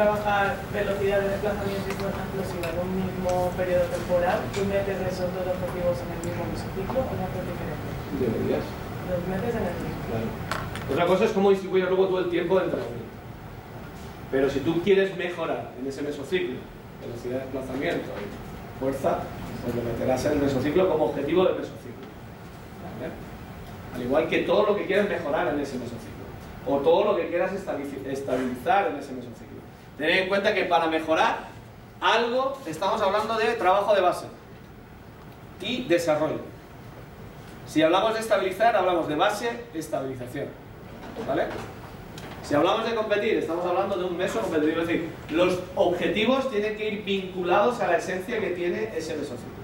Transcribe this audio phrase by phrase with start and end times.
[0.00, 5.28] trabajar velocidad de desplazamiento y fuerza explosiva en un mismo periodo temporal, tú metes esos
[5.36, 7.88] dos objetivos en el mismo mesociclo o no es diferente.
[8.16, 8.64] Deberías.
[9.12, 10.00] Los metes en el mismo.
[10.08, 10.28] Claro.
[10.88, 13.12] Otra cosa es cómo distribuyes luego todo el tiempo de entrenamiento.
[14.32, 16.56] Pero si tú quieres mejorar en ese mesociclo,
[17.04, 19.18] velocidad de desplazamiento y fuerza,
[19.60, 22.08] pues lo meterás en el mesociclo como objetivo del mesociclo.
[22.80, 23.12] ¿Vale?
[23.94, 26.24] Al igual que todo lo que quieras mejorar en ese mesociclo.
[26.66, 29.49] O todo lo que quieras estabiliz- estabilizar en ese mesociclo.
[30.00, 31.40] Tened en cuenta que para mejorar
[32.00, 34.24] algo estamos hablando de trabajo de base
[35.60, 36.40] y desarrollo.
[37.66, 40.46] Si hablamos de estabilizar, hablamos de base, estabilización.
[41.28, 41.48] ¿Vale?
[42.42, 44.80] Si hablamos de competir, estamos hablando de un meso competitivo.
[44.80, 49.60] Es decir, los objetivos tienen que ir vinculados a la esencia que tiene ese mesociclo.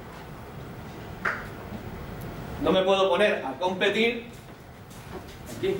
[2.63, 4.27] No me puedo poner a competir
[5.57, 5.77] aquí.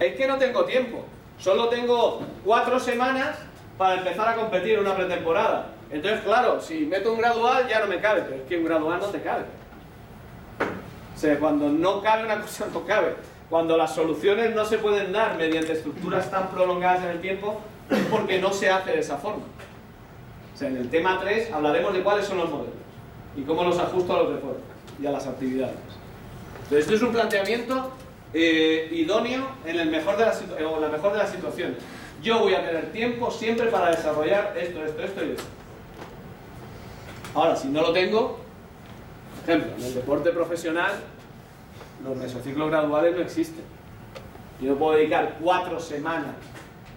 [0.00, 1.04] Es que no tengo tiempo.
[1.38, 3.38] Solo tengo cuatro semanas
[3.76, 5.68] para empezar a competir en una pretemporada.
[5.90, 8.98] Entonces, claro, si meto un gradual ya no me cabe, pero es que un gradual
[9.00, 9.44] no te cabe.
[11.14, 13.14] O sea, cuando no cabe una cosa, no cabe.
[13.48, 18.04] Cuando las soluciones no se pueden dar mediante estructuras tan prolongadas en el tiempo, es
[18.10, 19.44] porque no se hace de esa forma.
[20.54, 22.74] O sea, en el tema 3 hablaremos de cuáles son los modelos
[23.36, 24.58] y cómo los ajusto a los de fuera
[25.00, 25.76] y a las actividades.
[26.64, 27.90] Entonces, esto es un planteamiento
[28.34, 30.24] eh, idóneo en, el mejor de
[30.64, 31.78] o en la mejor de las situaciones.
[32.22, 35.44] Yo voy a tener tiempo siempre para desarrollar esto, esto, esto y esto.
[37.34, 38.40] Ahora, si no lo tengo,
[39.40, 40.92] por ejemplo, en el deporte profesional,
[42.04, 43.64] los mesociclos graduales no existen.
[44.60, 46.34] Yo puedo dedicar cuatro semanas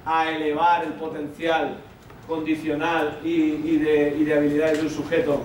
[0.06, 1.78] a elevar el potencial
[2.28, 5.42] condicional y, de, y de habilidades de un sujeto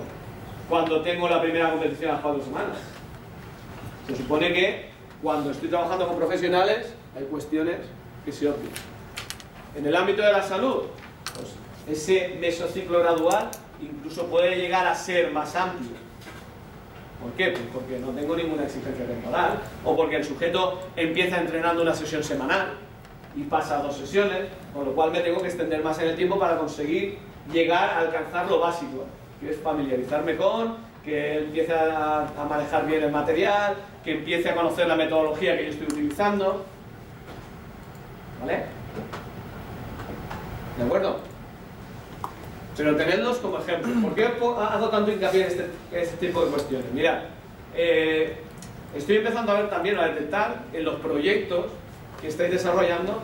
[0.67, 2.77] cuando tengo la primera competición a cuatro semanas.
[4.07, 4.89] Se supone que
[5.21, 7.77] cuando estoy trabajando con profesionales hay cuestiones
[8.25, 8.71] que se obvian.
[9.75, 10.83] En el ámbito de la salud,
[11.35, 11.55] pues
[11.97, 13.49] ese mesociclo gradual
[13.81, 15.91] incluso puede llegar a ser más amplio.
[17.21, 17.49] ¿Por qué?
[17.49, 22.23] Pues porque no tengo ninguna exigencia temporal o porque el sujeto empieza entrenando una sesión
[22.23, 22.73] semanal
[23.35, 26.15] y pasa a dos sesiones, con lo cual me tengo que extender más en el
[26.15, 27.17] tiempo para conseguir
[27.51, 29.05] llegar a alcanzar lo básico,
[29.39, 33.75] que es familiarizarme con, que empiece a, a manejar bien el material,
[34.07, 36.63] que empiece a conocer la metodología que yo estoy utilizando.
[38.39, 38.63] ¿Vale?
[40.77, 41.19] ¿De acuerdo?
[42.77, 43.91] Pero tenedlos como ejemplo.
[44.01, 46.89] ¿Por qué hago tanto hincapié en este, este tipo de cuestiones?
[46.93, 47.23] Mirad,
[47.75, 48.37] eh,
[48.95, 51.65] estoy empezando a ver también, a detectar en los proyectos
[52.21, 53.21] que estáis desarrollando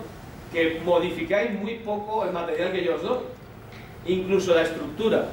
[0.52, 3.20] que modificáis muy poco el material que yo os doy.
[4.06, 5.28] Incluso la estructura.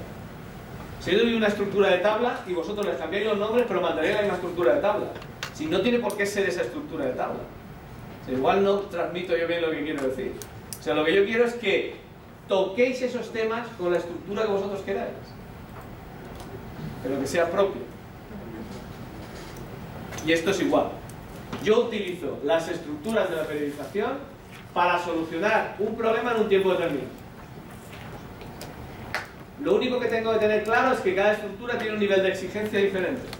[1.01, 4.15] Si yo doy una estructura de tabla y vosotros les cambiáis los nombres, pero mantenéis
[4.15, 5.07] la misma estructura de tabla.
[5.61, 7.41] Si no tiene por qué ser esa estructura de tabla.
[8.27, 10.33] Igual no transmito yo bien lo que quiero decir.
[10.79, 11.97] O sea, lo que yo quiero es que
[12.49, 15.13] toquéis esos temas con la estructura que vosotros queráis.
[17.03, 17.83] Pero que sea propio.
[20.27, 20.93] Y esto es igual.
[21.63, 24.13] Yo utilizo las estructuras de la periodización
[24.73, 27.11] para solucionar un problema en un tiempo determinado.
[29.63, 32.31] Lo único que tengo que tener claro es que cada estructura tiene un nivel de
[32.31, 33.40] exigencia diferente.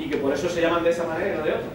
[0.00, 1.68] Y que por eso se llaman de esa manera y no de otra.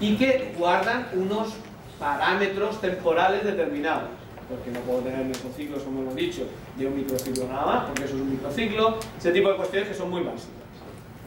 [0.00, 1.54] Y que guardan unos
[1.98, 4.08] parámetros temporales determinados.
[4.48, 6.46] Porque no puedo tener mesociclos, como hemos dicho,
[6.76, 8.98] de un microciclo nada más, porque eso es un microciclo.
[9.18, 10.48] Ese tipo de cuestiones que son muy básicas.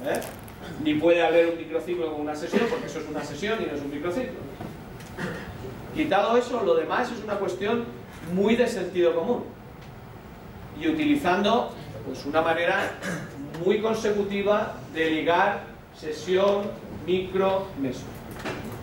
[0.05, 0.19] ¿eh?
[0.83, 3.73] Ni puede haber un microciclo con una sesión, porque eso es una sesión y no
[3.73, 4.39] es un microciclo.
[5.95, 7.85] Quitado eso, lo demás es una cuestión
[8.33, 9.43] muy de sentido común.
[10.79, 11.71] Y utilizando
[12.05, 12.91] pues, una manera
[13.63, 15.63] muy consecutiva de ligar
[15.99, 16.63] sesión,
[17.05, 18.05] micro, meso.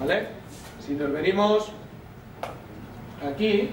[0.01, 0.29] ¿Vale?
[0.85, 1.69] Si nos venimos
[3.27, 3.71] aquí,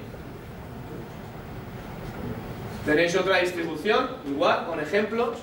[2.85, 5.39] tenéis otra distribución, igual, con ejemplos,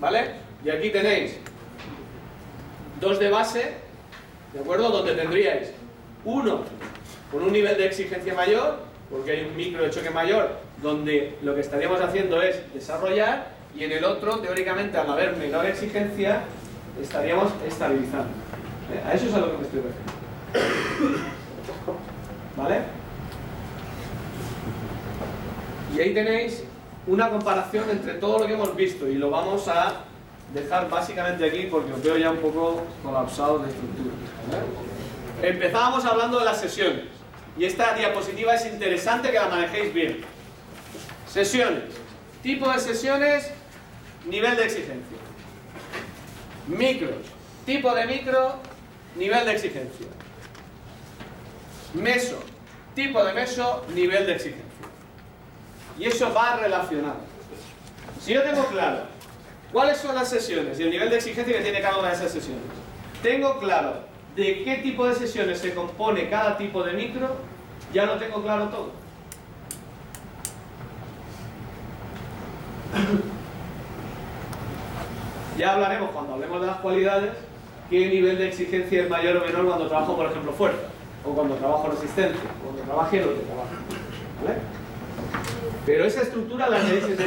[0.00, 0.32] ¿vale?
[0.64, 1.38] Y aquí tenéis
[3.00, 3.74] dos de base,
[4.52, 4.90] ¿de acuerdo?
[4.90, 5.72] Donde tendríais
[6.24, 6.62] uno
[7.30, 8.78] con un nivel de exigencia mayor,
[9.10, 13.84] porque hay un micro de choque mayor, donde lo que estaríamos haciendo es desarrollar, y
[13.84, 16.44] en el otro, teóricamente, al haber menor exigencia,
[17.00, 18.28] estaríamos estabilizando.
[18.92, 19.02] ¿Eh?
[19.04, 20.14] A eso es a lo que me estoy refiriendo.
[22.56, 22.80] ¿Vale?
[25.96, 26.64] Y ahí tenéis
[27.06, 30.04] una comparación entre todo lo que hemos visto y lo vamos a
[30.52, 34.14] dejar básicamente aquí porque os veo ya un poco colapsados de estructura.
[34.50, 35.48] ¿vale?
[35.48, 37.04] Empezábamos hablando de las sesiones
[37.58, 40.18] y esta diapositiva es interesante que la manejéis bien.
[41.28, 41.82] Sesiones.
[42.42, 43.50] Tipo de sesiones,
[44.26, 45.18] nivel de exigencia.
[46.66, 47.26] Micros.
[47.66, 48.56] Tipo de micro,
[49.16, 50.06] nivel de exigencia.
[51.94, 52.42] Meso,
[52.94, 54.64] tipo de meso, nivel de exigencia.
[55.98, 57.20] Y eso va relacionado.
[58.20, 59.02] Si yo tengo claro
[59.72, 62.32] cuáles son las sesiones y el nivel de exigencia que tiene cada una de esas
[62.32, 62.62] sesiones,
[63.22, 64.04] tengo claro
[64.34, 67.36] de qué tipo de sesiones se compone cada tipo de micro,
[67.92, 69.03] ya lo tengo claro todo.
[75.56, 77.30] Ya hablaremos cuando hablemos de las cualidades
[77.88, 80.88] qué nivel de exigencia es mayor o menor cuando trabajo, por ejemplo, fuerza,
[81.24, 83.68] o cuando trabajo resistencia, o cuando trabaje lo que trabajo.
[84.42, 84.58] ¿Vale?
[85.86, 87.18] Pero esa estructura la tenéis en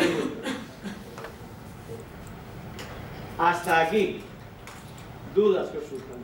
[3.38, 4.21] Hasta aquí.
[5.35, 6.18] Dudas que os surjan.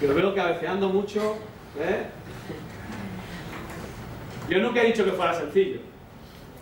[0.00, 1.36] Que lo veo cabeceando mucho.
[1.78, 2.06] ¿eh?
[4.48, 5.91] Yo nunca he dicho que fuera sencillo.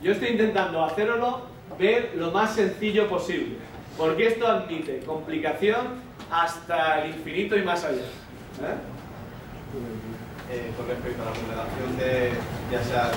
[0.02, 1.42] Yo estoy intentando hacerlo
[1.78, 3.56] ver lo más sencillo posible.
[3.98, 6.00] Porque esto admite complicación
[6.30, 8.00] hasta el infinito y más allá.
[8.00, 8.76] ¿eh?
[10.50, 12.32] Eh, con respecto a la ponderación de
[12.72, 13.10] ya sea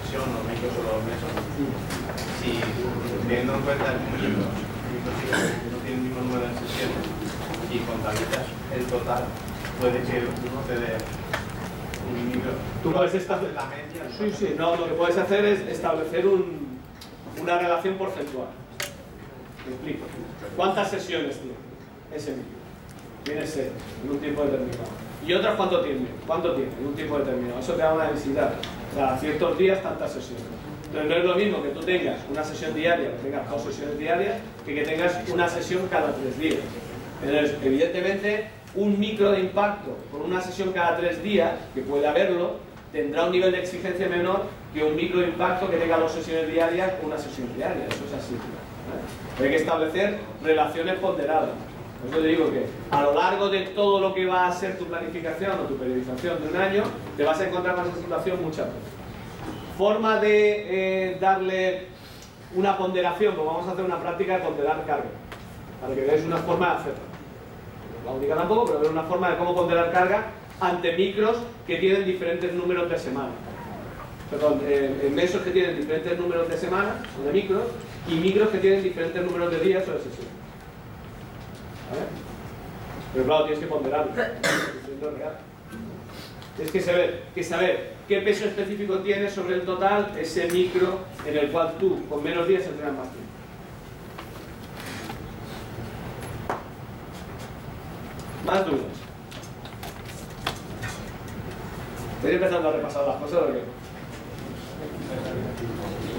[0.00, 1.28] sesión o micros o los mesos,
[2.40, 2.60] si
[3.28, 7.04] teniendo en cuenta el número, no tiene el mismo número de sesiones
[7.68, 9.24] y contabilizas el total,
[9.80, 10.96] puede que uno te dé.
[12.82, 13.56] Tú puedes establecer.
[14.18, 16.78] Sí, sí, no, lo que puedes hacer es establecer un,
[17.40, 18.48] una relación porcentual.
[19.66, 20.06] Me explico.
[20.56, 21.54] ¿Cuántas sesiones tiene
[22.14, 22.56] ese micro?
[23.24, 23.68] Tiene seis
[24.04, 24.84] en un tiempo determinado.
[25.26, 26.06] ¿Y otras cuánto tiene?
[26.26, 27.58] ¿Cuánto tiene en un tiempo determinado?
[27.58, 28.52] Eso te da una densidad.
[28.92, 30.44] O sea, ciertos días, tantas sesiones.
[30.84, 33.98] Entonces no es lo mismo que tú tengas una sesión diaria, que tengas dos sesiones
[33.98, 36.60] diarias, que que tengas una sesión cada tres días.
[37.22, 42.56] Entonces, evidentemente, un micro de impacto con una sesión cada tres días, que puede haberlo,
[42.92, 46.48] tendrá un nivel de exigencia menor que un micro de impacto que tenga dos sesiones
[46.52, 47.86] diarias con una sesión diaria.
[47.86, 48.36] Eso es así.
[49.42, 51.50] Hay que establecer relaciones ponderadas.
[52.00, 54.78] Por eso te digo que a lo largo de todo lo que va a ser
[54.78, 56.84] tu planificación o tu periodización de un año,
[57.16, 58.82] te vas a encontrar con esa situación muchas veces.
[59.78, 61.86] Forma de eh, darle
[62.54, 65.04] una ponderación, pues vamos a hacer una práctica de ponderar carga,
[65.80, 67.15] para que veáis una forma de hacerlo.
[68.06, 70.26] La única tampoco, pero veáis una forma de cómo ponderar carga
[70.60, 73.32] ante micros que tienen diferentes números de semana.
[74.30, 77.64] Perdón, eh, en mesos que tienen diferentes números de semana, o de micros,
[78.08, 80.32] y micros que tienen diferentes números de días o de sesiones.
[83.12, 84.12] Pero claro, tienes que ponderarlo.
[86.56, 91.36] Tienes que saber, que saber qué peso específico tiene sobre el total ese micro en
[91.36, 93.35] el cual tú con menos días entrenas más tiempo.
[98.46, 98.80] Más dudas.
[102.16, 103.62] Estoy empezando a repasar las cosas porque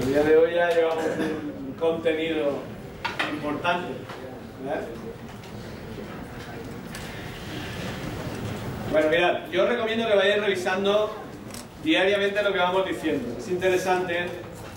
[0.02, 2.58] el día de hoy ya llevamos un contenido
[3.32, 3.94] importante.
[8.92, 11.16] Bueno, mirad, yo recomiendo que vayáis revisando
[11.82, 13.38] diariamente lo que vamos diciendo.
[13.38, 14.26] Es interesante.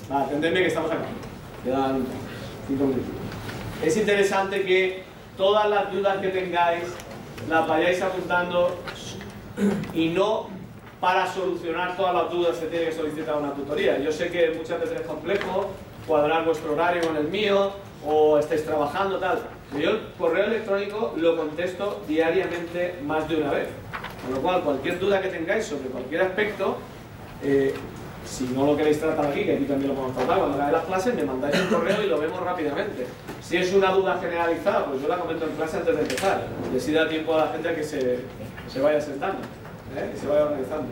[0.10, 1.04] Va, atendedme que estamos aquí.
[1.66, 2.06] Quedan
[2.70, 3.12] cinco minutos.
[3.84, 5.04] Es interesante que
[5.36, 6.84] todas las dudas que tengáis
[7.50, 8.78] las vayáis apuntando
[9.94, 10.50] y no
[11.00, 13.98] para solucionar todas las dudas que tiene que solicitar una tutoría.
[14.00, 15.72] Yo sé que muchas veces es complejo
[16.08, 17.72] cuadrar vuestro horario con el mío
[18.06, 19.40] o estáis trabajando, tal.
[19.80, 23.68] Yo el correo electrónico lo contesto diariamente más de una vez.
[24.26, 26.78] Con lo cual, cualquier duda que tengáis sobre cualquier aspecto,
[27.44, 27.74] eh,
[28.26, 30.86] si no lo queréis tratar aquí, que aquí también lo podemos tratar, cuando hagáis las
[30.86, 33.08] clases me mandáis un correo y lo vemos rápidamente.
[33.42, 36.48] Si es una duda generalizada, pues yo la comento en clase antes de empezar.
[36.74, 38.20] Y así da tiempo a la gente que se,
[38.72, 39.40] se vaya sentando,
[39.98, 40.14] ¿eh?
[40.20, 40.88] se vaya organizando.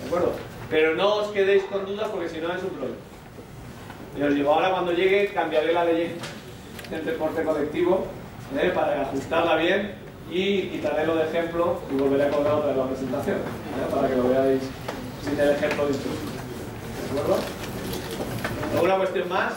[0.00, 0.32] ¿De acuerdo?
[0.68, 2.96] Pero no os quedéis con dudas porque si no es un problema.
[4.18, 6.16] Y os digo, ahora cuando llegue cambiaré la ley
[6.90, 8.06] del deporte colectivo
[8.60, 8.70] ¿eh?
[8.74, 9.94] para ajustarla bien
[10.30, 13.94] y quitaré lo de ejemplo y volveré a colgar otra de la presentación ¿eh?
[13.94, 14.62] para que lo veáis
[15.24, 16.31] sin el ejemplo de instrucción.
[17.14, 17.42] ¿De acuerdo?
[18.74, 19.52] ¿Alguna cuestión más?